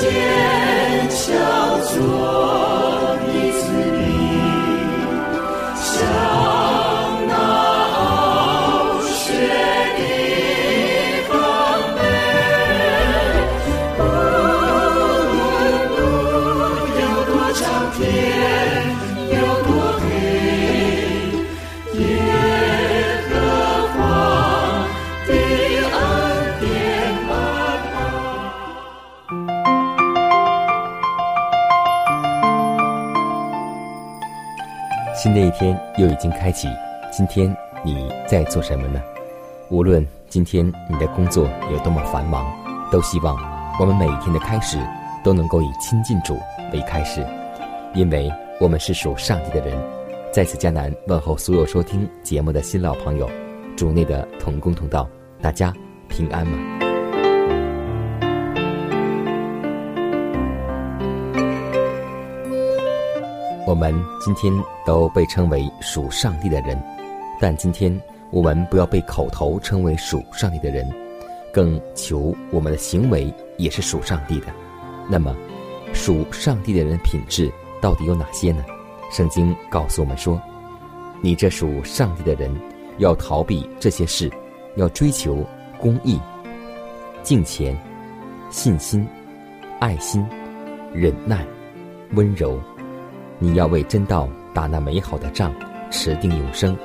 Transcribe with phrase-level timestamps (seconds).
[0.00, 2.39] 坚强做。
[36.50, 36.66] 开启，
[37.12, 39.00] 今天你在做什么呢？
[39.68, 42.44] 无论今天你的工作有多么繁忙，
[42.90, 43.36] 都希望
[43.78, 44.76] 我们每一天的开始
[45.22, 46.36] 都能够以亲近主
[46.72, 47.24] 为开始，
[47.94, 48.28] 因为
[48.58, 49.80] 我们是属上帝的人。
[50.32, 53.30] 在此，迦南问候所有收听节目的新老朋友，
[53.76, 55.08] 主内的同工同道，
[55.40, 55.72] 大家
[56.08, 56.89] 平安吗？
[63.70, 64.52] 我们今天
[64.84, 66.76] 都被称为属上帝的人，
[67.38, 70.92] 但今天我们不要被口头称为属上帝的人，
[71.52, 74.46] 更求我们的行为也是属上帝的。
[75.08, 75.32] 那么，
[75.92, 77.48] 属上帝的人品质
[77.80, 78.64] 到底有哪些呢？
[79.12, 80.42] 圣经告诉我们说
[81.22, 82.52] ：“你这属上帝的人，
[82.98, 84.28] 要逃避这些事，
[84.74, 85.46] 要追求
[85.78, 86.18] 公义、
[87.22, 87.78] 敬虔、
[88.50, 89.06] 信心、
[89.78, 90.26] 爱心、
[90.92, 91.46] 忍耐、
[92.14, 92.60] 温柔。”
[93.42, 95.50] 你要为真道打那美好的仗，
[95.90, 96.76] 持定永生。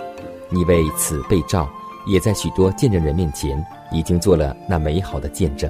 [0.49, 1.67] 你为此被召，
[2.07, 3.61] 也在许多见证人面前
[3.91, 5.69] 已经做了那美好的见证。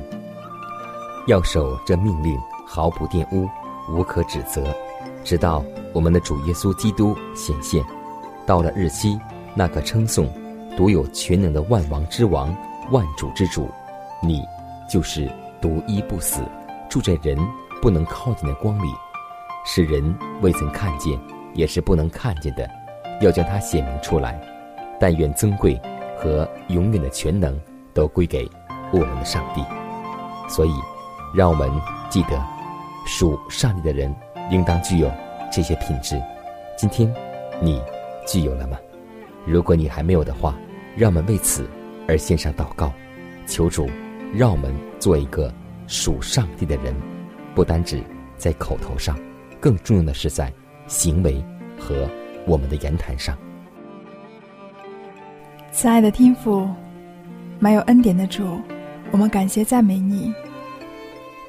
[1.25, 2.37] 要守这命令，
[2.67, 3.49] 毫不玷污，
[3.89, 4.63] 无可指责，
[5.23, 7.83] 直到我们的主耶稣基督显现。
[8.45, 9.19] 到了日期，
[9.55, 10.31] 那个称颂、
[10.77, 12.55] 独有全能的万王之王、
[12.91, 13.67] 万主之主，
[14.21, 14.43] 你
[14.87, 15.27] 就是
[15.59, 16.43] 独一不死，
[16.87, 17.35] 住在人
[17.81, 18.87] 不能靠近的光里。
[19.67, 21.19] 使人未曾看见，
[21.55, 22.69] 也是不能看见的，
[23.19, 24.39] 要将它显明出来。
[24.99, 25.77] 但愿尊贵
[26.15, 27.59] 和永远的全能
[27.93, 28.47] 都归给
[28.91, 29.61] 我们的上帝。
[30.47, 30.71] 所以，
[31.35, 31.69] 让我们
[32.09, 32.41] 记得，
[33.07, 34.15] 属上帝的人
[34.51, 35.11] 应当具有
[35.51, 36.21] 这些品质。
[36.77, 37.11] 今天，
[37.59, 37.81] 你
[38.27, 38.77] 具有了吗？
[39.45, 40.55] 如果你还没有的话，
[40.95, 41.67] 让我们为此
[42.07, 42.93] 而献上祷告，
[43.47, 43.89] 求主
[44.33, 45.51] 让我们做一个
[45.87, 46.95] 属上帝的人，
[47.55, 48.01] 不单指
[48.37, 49.17] 在口头上。
[49.59, 50.51] 更重要的是在
[50.87, 51.43] 行为
[51.79, 52.07] 和
[52.45, 53.37] 我们的言谈上。
[55.71, 56.69] 慈爱的天父，
[57.59, 58.59] 满有恩典的主，
[59.11, 60.33] 我们感谢赞美你，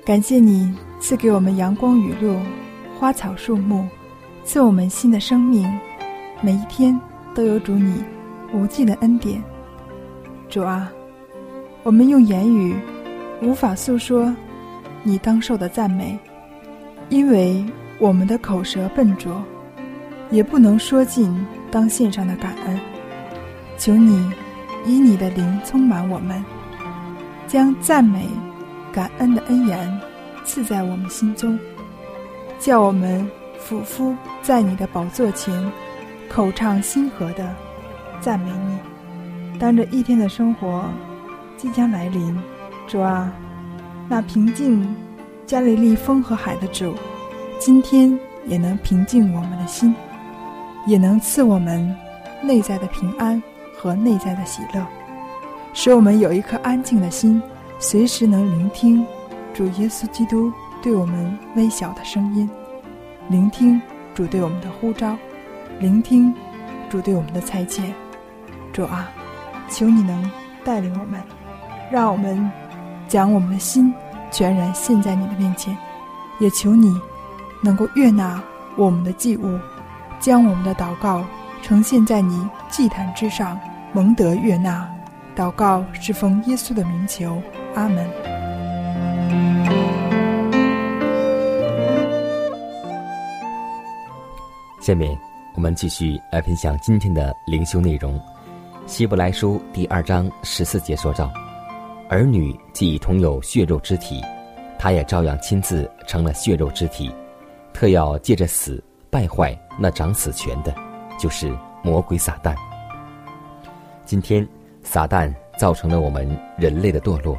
[0.04, 2.36] 感谢你赐给我们阳光雨露、
[2.98, 3.86] 花草树木，
[4.44, 5.70] 赐我们新的生命，
[6.40, 6.98] 每一天
[7.34, 8.02] 都有主你
[8.52, 9.42] 无尽的恩典。
[10.48, 10.90] 主啊，
[11.82, 12.74] 我们用言语
[13.42, 14.34] 无法诉说
[15.02, 16.18] 你当受的赞美，
[17.10, 17.64] 因为。
[17.98, 19.42] 我们的口舌笨拙，
[20.30, 22.78] 也不能说尽当献上的感恩。
[23.78, 24.30] 求你
[24.84, 26.44] 以你的灵充满我们，
[27.46, 28.28] 将赞美、
[28.92, 30.00] 感恩的恩言
[30.44, 31.58] 赐在我们心中，
[32.58, 35.72] 叫我们俯伏在你的宝座前，
[36.28, 37.54] 口唱心和的
[38.20, 39.58] 赞美你。
[39.58, 40.84] 当这一天的生活
[41.56, 42.38] 即将来临，
[42.86, 43.32] 主啊，
[44.06, 44.86] 那平静
[45.46, 46.94] 加利利风和海的主。
[47.58, 49.94] 今天也能平静我们的心，
[50.86, 51.94] 也能赐我们
[52.42, 53.42] 内在的平安
[53.76, 54.86] 和内在的喜乐，
[55.72, 57.42] 使我们有一颗安静的心，
[57.78, 59.04] 随时能聆听
[59.54, 62.48] 主耶稣基督对我们微小的声音，
[63.28, 63.80] 聆听
[64.14, 65.16] 主对我们的呼召，
[65.80, 66.32] 聆听
[66.90, 67.82] 主对我们的裁切。
[68.72, 69.10] 主啊，
[69.70, 70.30] 求你能
[70.62, 71.20] 带领我们，
[71.90, 72.50] 让我们
[73.08, 73.92] 将我们的心
[74.30, 75.76] 全然献在你的面前，
[76.38, 76.94] 也求你。
[77.62, 78.42] 能够悦纳
[78.76, 79.58] 我们的祭物，
[80.20, 81.24] 将我们的祷告
[81.62, 83.58] 呈现在你祭坛之上，
[83.92, 84.88] 蒙得悦纳。
[85.34, 87.42] 祷告是奉耶稣的名求，
[87.74, 88.08] 阿门。
[94.80, 95.18] 下面
[95.54, 98.18] 我们继续来分享今天的灵修内容，
[98.86, 101.30] 《希伯来书》第二章十四节说道
[102.08, 104.22] ：“儿女既同有血肉之体，
[104.78, 107.12] 他也照样亲自成了血肉之体，
[107.76, 110.74] 特要借着死败坏那掌死权的，
[111.20, 112.56] 就是魔鬼撒旦。
[114.06, 114.48] 今天
[114.82, 116.26] 撒旦造成了我们
[116.56, 117.38] 人类的堕落，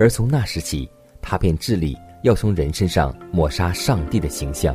[0.00, 0.88] 而从那时起，
[1.20, 4.74] 他便致力要从人身上抹杀上帝的形象。”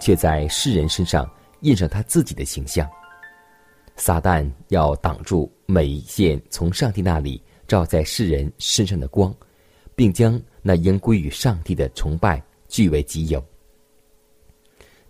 [0.00, 1.30] 却在世人身上
[1.60, 2.86] 印上他自己的形象。
[3.94, 9.32] 撒旦要挡住每一线从上帝那里照在世人身上的光，
[9.94, 13.40] 并将那应归于上帝的崇拜据为己有。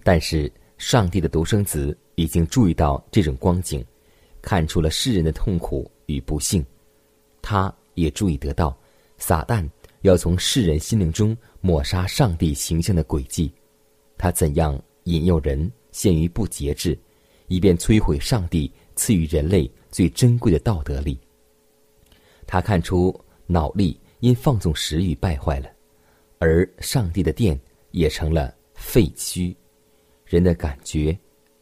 [0.06, 0.48] 但是，
[0.78, 3.84] 上帝的独生子已经注意到这种光景，
[4.40, 6.64] 看出了世人的痛苦与不幸，
[7.42, 8.78] 他也注意得到
[9.18, 9.68] 撒旦
[10.02, 13.52] 要从世人心灵中抹杀上帝形象的轨迹。
[14.16, 16.96] 他怎样引诱人陷于不节制，
[17.48, 21.18] 以便摧毁上帝赐予人类最珍贵的道德力？
[22.46, 23.12] 他看出
[23.48, 25.68] 脑力因放纵食欲败坏了，
[26.38, 27.60] 而上帝的殿
[27.90, 29.52] 也成了废墟。
[30.26, 31.18] 人的感觉、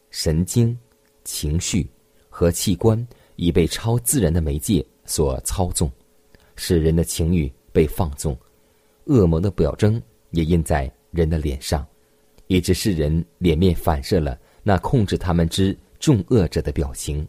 [0.09, 0.77] 神经、
[1.23, 1.87] 情绪
[2.29, 3.07] 和器官
[3.37, 5.89] 已被超自然的媒介所操纵，
[6.57, 8.37] 使人的情欲被放纵。
[9.05, 10.01] 恶魔的表征
[10.31, 11.87] 也印在人的脸上。
[12.47, 17.27] 以致世人脸面反射了那控制他们之众恶者的表情。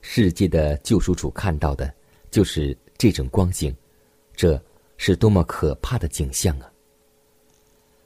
[0.00, 1.92] 世界的救赎主看到的，
[2.30, 3.74] 就是这种光景，
[4.34, 4.60] 这
[4.96, 6.72] 是多么可怕的景象啊！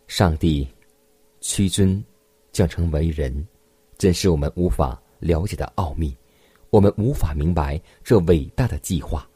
[0.08, 0.66] 上帝
[1.48, 2.02] 屈尊
[2.50, 3.46] 降成为人，
[3.96, 6.14] 真是我们无法了解的奥秘，
[6.70, 9.28] 我们无法明白这伟大的计划，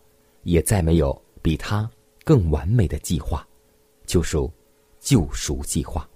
[0.43, 1.89] 也再没有比他
[2.25, 3.47] 更完美的计划，
[4.07, 4.53] 就属。
[5.03, 6.07] 救赎计划，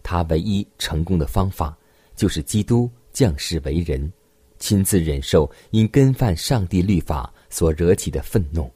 [0.00, 1.76] 他唯一成功的方法，
[2.14, 4.12] 就是基督降世为人，
[4.60, 8.70] 亲自忍受因跟犯上帝律法所惹起的愤怒。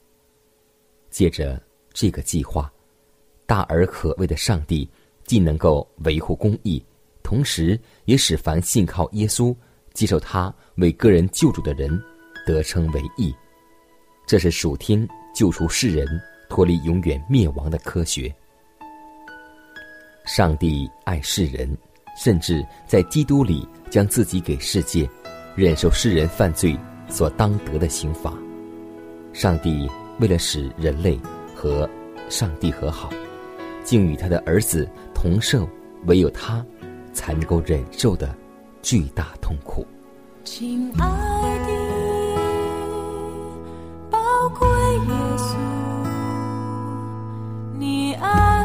[1.10, 1.62] 借着
[1.92, 2.68] 这个计划，
[3.46, 4.90] 大而可畏的上帝
[5.32, 6.84] 既能够维护公义，
[7.22, 9.56] 同时也使凡信靠耶稣、
[9.94, 11.90] 接受他为个人救主的人
[12.46, 13.34] 得称为义。
[14.26, 16.06] 这是属天救赎世人
[16.50, 18.30] 脱离永远灭亡的科学。
[20.26, 21.74] 上帝爱世人，
[22.14, 25.08] 甚至在基督里将自己给世界，
[25.56, 28.34] 忍受世人犯罪所当得的刑罚。
[29.32, 29.90] 上帝
[30.20, 31.18] 为了使人类
[31.54, 31.88] 和
[32.28, 33.08] 上帝和好，
[33.84, 35.68] 竟与他的儿子同受
[36.06, 36.64] 唯有他
[37.12, 38.34] 才能够忍受的
[38.80, 39.86] 巨大痛苦。
[40.44, 41.06] 亲爱
[41.66, 41.72] 的，
[44.10, 44.18] 宝
[44.58, 45.56] 贵耶稣，
[47.78, 48.64] 你爱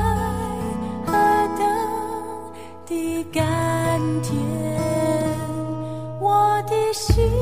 [1.05, 1.11] 和
[1.57, 1.61] 等
[2.85, 3.27] 的。
[3.31, 4.35] 甘甜，
[6.19, 7.36] 我的心。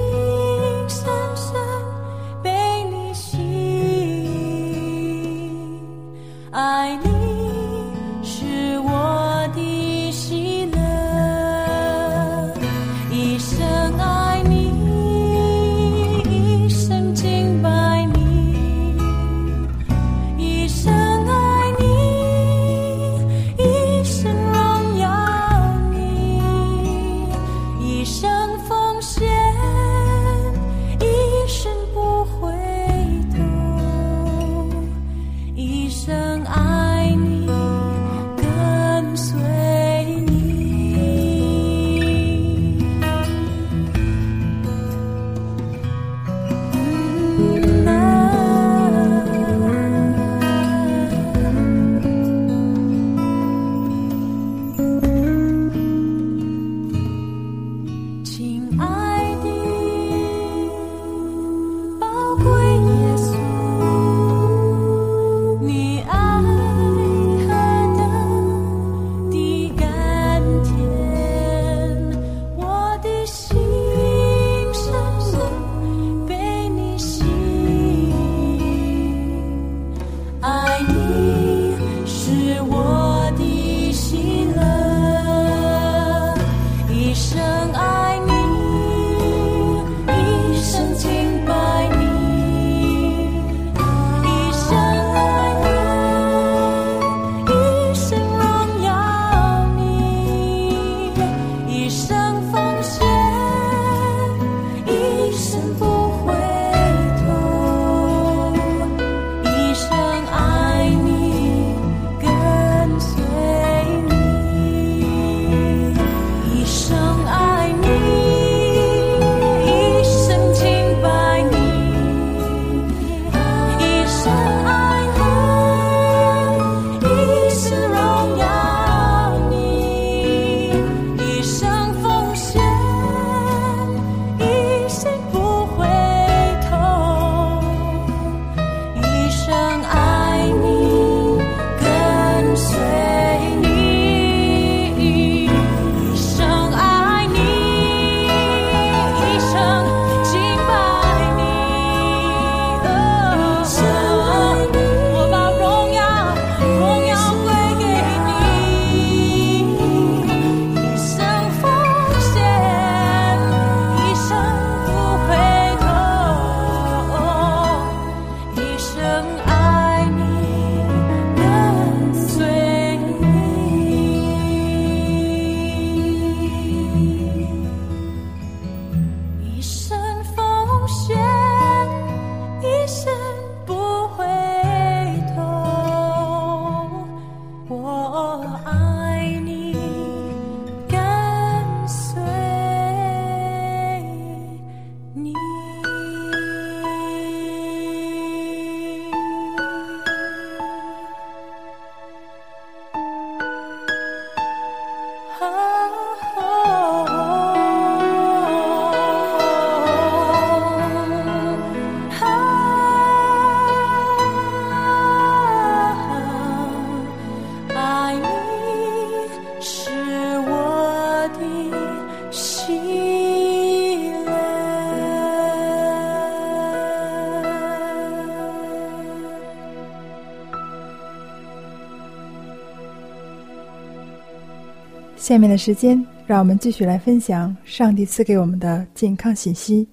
[235.35, 239.85] 下面的时间，让我们继续来分享上帝赐给我们的健康信息。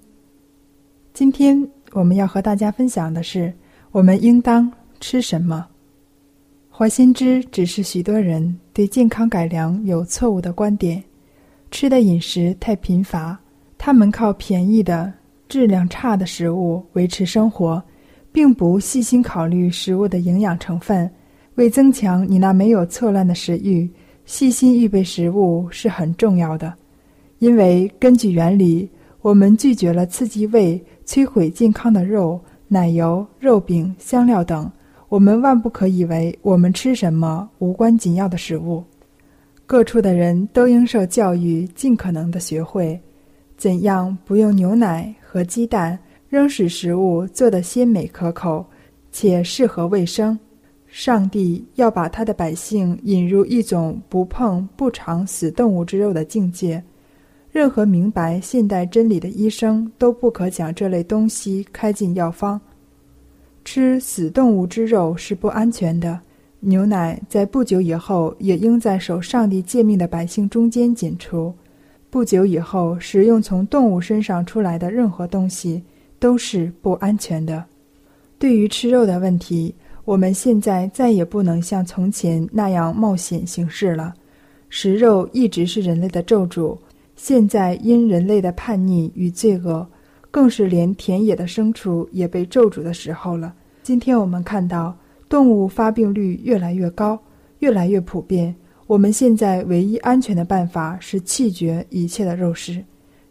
[1.12, 3.52] 今天我们要和大家分享的是，
[3.90, 5.66] 我们应当吃什么。
[6.70, 11.02] 怀心之只是许多人对健康改良有错误的观点，
[11.72, 13.36] 吃的饮食太贫乏，
[13.76, 15.12] 他们靠便宜的、
[15.48, 17.82] 质量差的食物维持生活，
[18.30, 21.10] 并不细心考虑食物的营养成分。
[21.56, 23.90] 为增强你那没有错乱的食欲。
[24.24, 26.72] 细心预备食物是很重要的，
[27.38, 28.88] 因为根据原理，
[29.20, 34.70] 我们拒绝了刺激胃、摧毁健康的肉、奶油、肉饼、香料等。
[35.08, 38.82] 我们万不可以为我们吃什么无关紧要的食物。
[39.66, 42.98] 各处的人都应受教育，尽可能的学会
[43.56, 45.98] 怎样不用牛奶和鸡蛋，
[46.28, 48.64] 仍使食物做得鲜美可口，
[49.10, 50.38] 且适合卫生。
[50.92, 56.84] 上帝要把他的百姓引入一种不碰不尝死动物之肉的境界。
[57.50, 62.60] 任何明白现代真理的医生都不可将这类东西开进药方。
[63.64, 66.20] 吃死动物之肉是不安全的。
[66.60, 71.54] 牛奶在不久以后也应在守上帝诫命的百姓中间剪除。
[72.10, 75.82] 不久以后食用从动物身上出来的任何东西
[76.18, 77.64] 都是不安全的。
[78.38, 79.74] 对于吃肉的问题。
[80.04, 84.12] 我们现在再也不能像从前那样冒险行事了。
[84.68, 86.76] 食肉一直是人类的咒诅，
[87.14, 89.86] 现在因人类的叛逆与罪恶，
[90.30, 93.54] 更是连田野的牲畜也被咒诅的时候了。
[93.82, 94.96] 今天我们看到
[95.28, 97.18] 动物发病率越来越高，
[97.60, 98.54] 越来越普遍。
[98.88, 102.82] 我们现在唯一安全的办法是弃绝一切的肉食。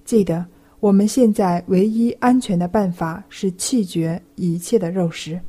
[0.05, 0.45] 记得，
[0.79, 5.39] 我们现在唯一安全的办法是弃绝一切的肉食。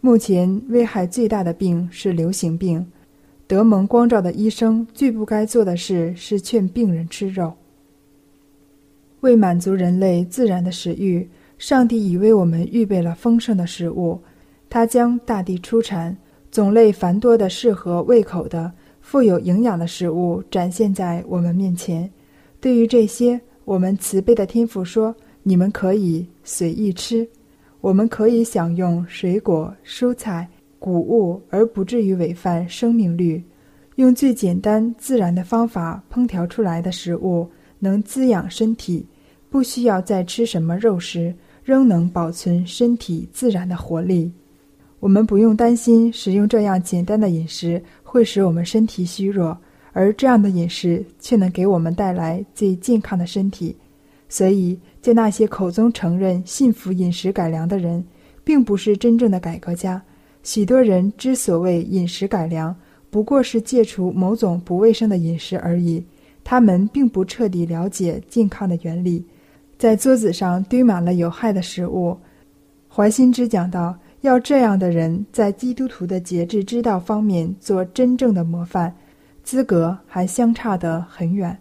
[0.00, 2.86] 目前危害最大的病是流行病，
[3.48, 7.52] 德蒙光照的医生最不该做的事是劝病人吃肉。
[9.20, 11.28] 为满足人类自然的食欲，
[11.58, 14.20] 上帝已为我们预备了丰盛的食物。
[14.70, 16.16] 他将大地出产、
[16.52, 22.08] 种类繁多的、适合胃口的、富有营养的食物展现在我们面前。
[22.60, 27.28] 对于这些，我们慈悲的天父说：“你们可以随意吃。”
[27.88, 30.46] 我们可以享用水果、蔬菜、
[30.78, 33.42] 谷物，而不至于违反生命律。
[33.94, 39.06] 用最简单自然的方法烹调出来的食物，能滋养身体，
[39.48, 44.30] 不需要再吃什么肉食，仍能保存身体自然的活力。
[45.00, 49.56] 我们不用担心使用这样简单的饮食会使我们身体虚弱，
[49.94, 53.74] 而这样的饮食却能给我们带来最健康的身体。
[54.28, 54.78] 所以。
[55.00, 58.04] 在那些口中承认信服饮食改良的人，
[58.44, 60.02] 并不是真正的改革家。
[60.42, 62.74] 许多人之所谓饮食改良，
[63.08, 66.04] 不过是戒除某种不卫生的饮食而已。
[66.42, 69.24] 他们并不彻底了解健康的原理。
[69.78, 72.18] 在桌子上堆满了有害的食物。
[72.88, 78.92] 怀心之讲到，要这样的人在基督徒的节制之道方面做真正的模范，
[79.42, 81.56] 资格还相差得很远。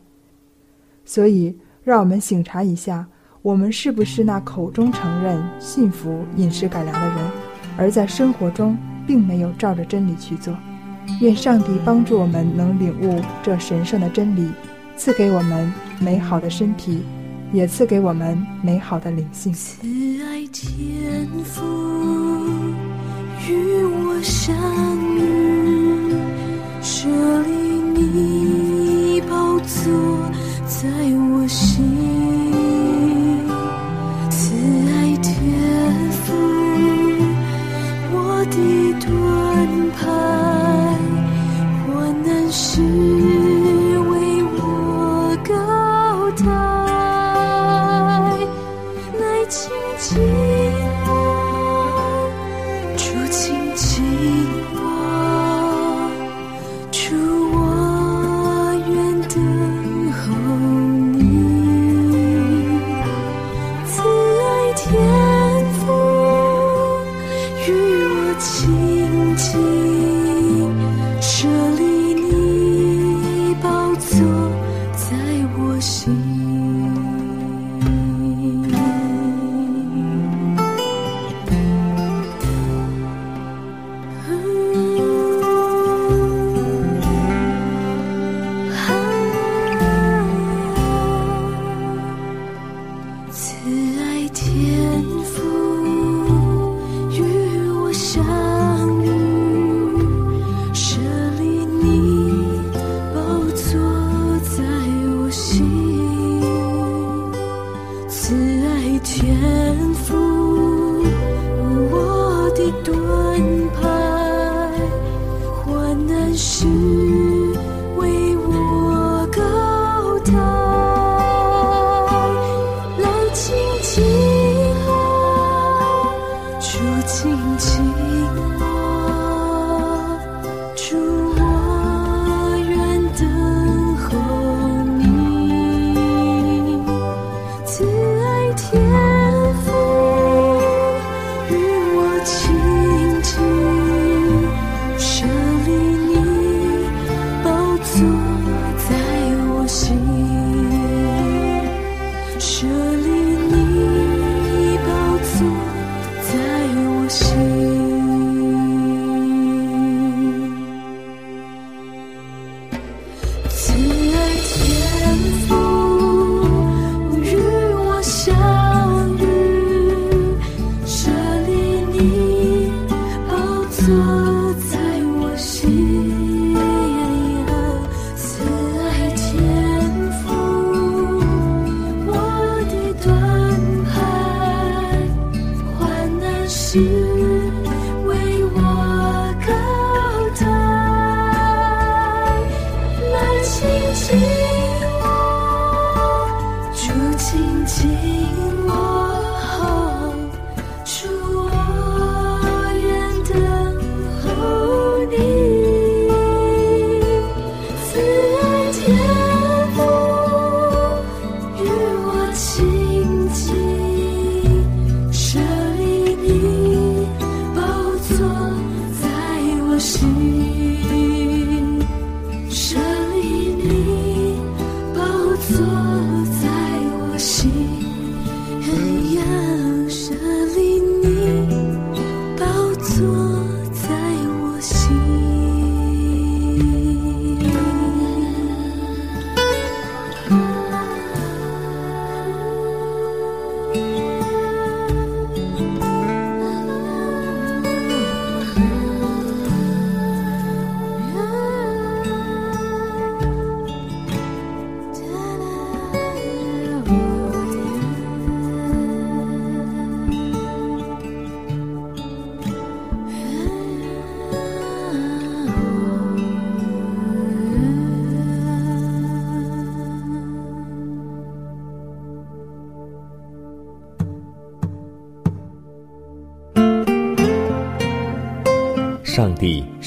[1.06, 1.56] 所以，
[1.88, 3.08] 让我们醒察一下。
[3.42, 7.18] 我们是不是那口中承认信服饮食改良的人，
[7.78, 8.78] 而在生活中
[9.08, 10.54] 并没有照着真理去做？
[11.22, 14.52] 愿上帝帮助我们能领悟这神圣的真理，
[14.98, 17.02] 赐给我们美好的身体，
[17.54, 19.54] 也赐给我们美好的灵性。
[19.54, 19.78] 慈
[20.26, 21.64] 爱天父
[23.48, 24.54] 与我相
[25.16, 26.12] 遇，
[26.82, 27.08] 设
[27.44, 27.52] 立
[27.96, 29.94] 你宝座
[30.68, 30.90] 在
[31.32, 32.47] 我心。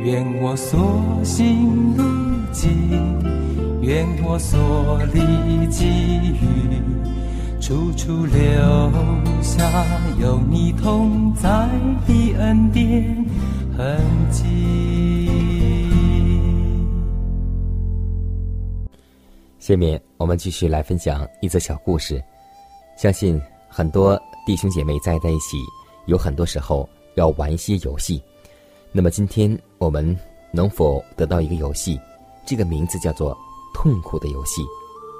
[0.00, 0.78] 愿我所
[1.24, 2.04] 行路
[2.52, 2.70] 径，
[3.82, 6.80] 愿我所历际遇，
[7.60, 8.38] 处处留
[9.42, 9.84] 下
[10.20, 11.68] 有你同在
[12.06, 13.26] 的恩典
[13.76, 13.98] 痕
[14.30, 14.46] 迹。
[19.58, 22.22] 下面我们继续来分享一则小故事。
[22.96, 25.58] 相信很多弟兄姐妹在在一起，
[26.06, 28.22] 有很多时候要玩一些游戏。
[28.98, 30.18] 那么今天我们
[30.50, 31.96] 能否得到一个游戏？
[32.44, 33.32] 这个名字叫做
[33.72, 34.60] “痛苦的游戏”。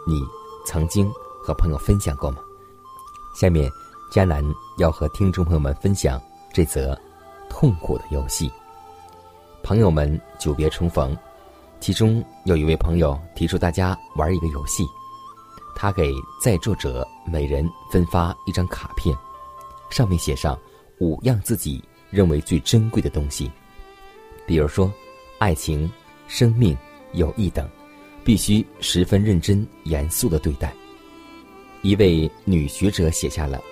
[0.05, 0.21] 你
[0.67, 1.09] 曾经
[1.41, 2.38] 和朋友分享过吗？
[3.37, 3.71] 下面，
[4.11, 4.45] 佳楠
[4.79, 6.21] 要和听众朋友们分享
[6.53, 7.01] 这则
[7.49, 8.51] 痛苦的游戏。
[9.62, 11.17] 朋友们久别重逢，
[11.79, 14.85] 其中有一位朋友提出大家玩一个游戏，
[15.77, 16.12] 他给
[16.43, 19.17] 在座者每人分发一张卡片，
[19.88, 20.59] 上面写上
[20.99, 21.81] 五样自己。
[22.11, 23.53] 认为最珍贵的东西，
[24.49, 24.91] 比如说，
[25.37, 25.89] 爱情、
[26.27, 26.75] 生命、
[27.13, 27.69] 友谊等，
[28.25, 30.73] 必须十分认真严肃的对待。
[31.83, 33.63] 一位女学者写下了：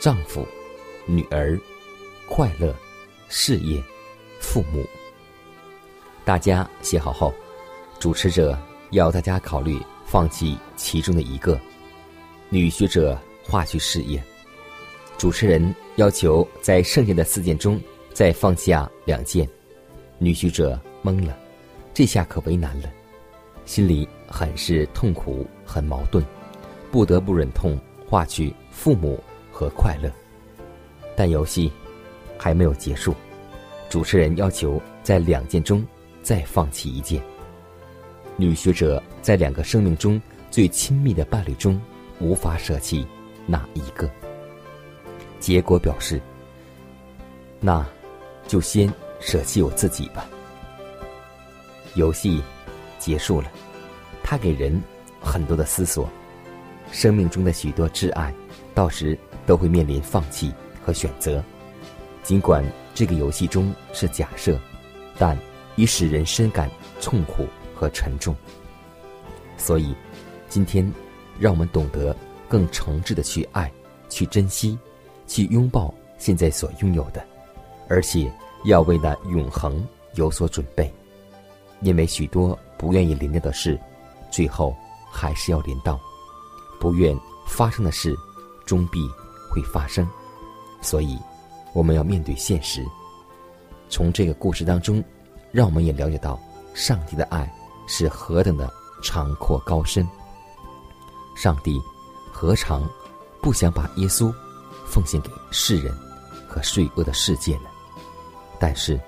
[0.00, 0.44] 丈夫、
[1.06, 1.56] 女儿、
[2.28, 2.74] 快乐、
[3.28, 3.80] 事业、
[4.40, 4.84] 父母。
[6.24, 7.32] 大家写好后，
[8.00, 8.58] 主持者
[8.90, 11.56] 要大家考虑放弃其中的一个。
[12.48, 14.20] 女学者划去事业。
[15.16, 17.80] 主持人要求在剩下的四件中
[18.12, 19.48] 再放下两件，
[20.18, 21.36] 女学者懵了，
[21.92, 22.88] 这下可为难了，
[23.64, 26.24] 心里很是痛苦，很矛盾，
[26.90, 30.10] 不得不忍痛划去父母和快乐。
[31.14, 31.70] 但游戏
[32.38, 33.14] 还没有结束，
[33.88, 35.84] 主持人要求在两件中
[36.22, 37.22] 再放弃一件。
[38.36, 41.80] 女学者在两个生命中最亲密的伴侣中
[42.20, 43.06] 无法舍弃
[43.46, 44.10] 哪一个？
[45.40, 46.20] 结果表示，
[47.60, 47.86] 那
[48.46, 50.28] 就先舍弃我自己吧。
[51.94, 52.42] 游戏
[52.98, 53.50] 结束了，
[54.22, 54.80] 它给人
[55.20, 56.08] 很多的思索。
[56.92, 58.32] 生命中的许多挚爱，
[58.74, 60.52] 到时都会面临放弃
[60.84, 61.42] 和选择。
[62.22, 64.58] 尽管这个游戏中是假设，
[65.18, 65.36] 但
[65.74, 68.34] 已使人深感痛苦和沉重。
[69.56, 69.94] 所以，
[70.48, 70.92] 今天
[71.40, 72.14] 让我们懂得
[72.48, 73.70] 更诚挚的去爱、
[74.08, 74.78] 去珍惜、
[75.26, 77.24] 去拥抱现在所拥有的，
[77.88, 78.30] 而且
[78.66, 80.92] 要为那永恒有所准备。
[81.80, 83.78] 因为许多不愿意临到的事，
[84.30, 84.74] 最后
[85.10, 85.98] 还是要临到。
[86.78, 88.14] 不愿发生的事，
[88.64, 89.00] 终必
[89.50, 90.06] 会发生，
[90.80, 91.18] 所以
[91.72, 92.84] 我们要面对现实。
[93.88, 95.02] 从这个故事当中，
[95.52, 96.38] 让我们也了解到
[96.74, 97.50] 上帝的爱
[97.86, 98.70] 是何等的
[99.02, 100.06] 长阔高深。
[101.36, 101.78] 上帝
[102.32, 102.88] 何尝
[103.42, 104.32] 不想把耶稣
[104.86, 105.94] 奉献给世人
[106.48, 107.68] 和罪恶的世界呢？
[108.58, 108.98] 但是，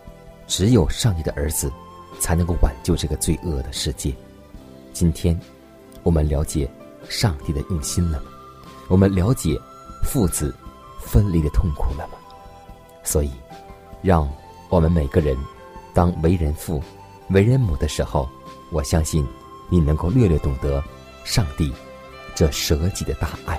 [0.46, 1.72] 只有上帝的儿子
[2.20, 4.14] 才能够挽救这个罪恶的世界。
[4.92, 5.38] 今天，
[6.02, 6.68] 我们了解。
[7.08, 8.26] 上帝的用心了吗？
[8.88, 9.58] 我们了解
[10.02, 10.54] 父子
[11.00, 12.18] 分离的痛苦了吗？
[13.02, 13.30] 所以，
[14.02, 14.28] 让
[14.68, 15.34] 我们每个人
[15.94, 16.82] 当为人父、
[17.30, 18.28] 为人母的时候，
[18.70, 19.26] 我相信
[19.70, 20.82] 你能够略略懂得
[21.24, 21.72] 上帝
[22.34, 23.58] 这舍己的大爱。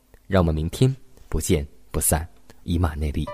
[0.31, 0.95] 让我们明天
[1.27, 2.25] 不见不散，
[2.63, 3.27] 以马内利。